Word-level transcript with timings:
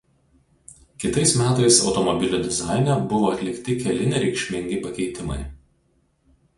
Kitais 1.03 1.31
metais 1.41 1.75
automobilio 1.89 2.41
dizaine 2.47 2.97
buvo 3.13 3.31
atlikti 3.37 3.79
keli 3.85 4.11
nereikšmingi 4.17 4.85
pakeitimai. 4.89 5.41